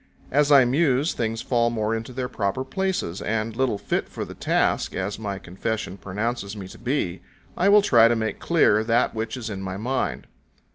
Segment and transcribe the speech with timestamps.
[0.31, 4.33] As I muse things fall more into their proper places, and, little fit for the
[4.33, 7.21] task as my confession pronounces me to be,
[7.55, 10.25] I will try to make clear that which is in my mind.